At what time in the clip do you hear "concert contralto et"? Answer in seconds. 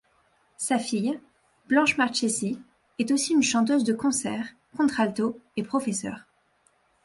3.93-5.61